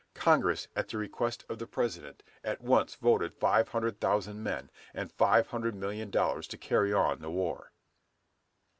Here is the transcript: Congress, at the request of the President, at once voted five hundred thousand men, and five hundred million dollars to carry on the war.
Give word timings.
Congress, 0.15 0.67
at 0.75 0.87
the 0.89 0.97
request 0.97 1.45
of 1.47 1.59
the 1.59 1.67
President, 1.67 2.23
at 2.43 2.59
once 2.59 2.95
voted 2.95 3.35
five 3.35 3.67
hundred 3.67 3.99
thousand 4.01 4.41
men, 4.41 4.71
and 4.95 5.11
five 5.11 5.45
hundred 5.49 5.75
million 5.75 6.09
dollars 6.09 6.47
to 6.47 6.57
carry 6.57 6.91
on 6.91 7.21
the 7.21 7.29
war. 7.29 7.71